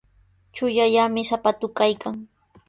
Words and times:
Chullallami 0.55 1.21
sapatuu 1.29 1.71
kaykan. 1.77 2.15